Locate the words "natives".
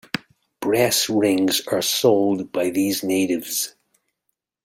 3.03-3.75